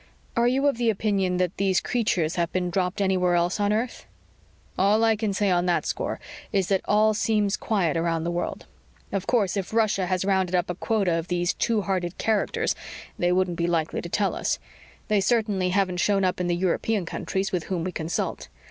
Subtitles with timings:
[0.35, 4.07] "Are you of the opinion that these creatures have been dropped anywhere else on earth?"
[4.75, 6.19] "All I can say on that score
[6.51, 8.65] is that all seems quiet around the world.
[9.11, 12.73] Of course, if Russia has rounded up a quota of these two hearted characters
[13.19, 14.57] they wouldn't be likely to tell us.
[15.07, 18.47] They certainly haven't shown up in the European countries with whom we consult.